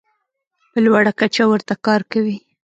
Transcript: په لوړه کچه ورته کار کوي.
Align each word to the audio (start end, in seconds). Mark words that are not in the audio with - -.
په 0.71 0.77
لوړه 0.85 1.11
کچه 1.19 1.43
ورته 1.51 1.73
کار 1.85 2.01
کوي. 2.11 2.37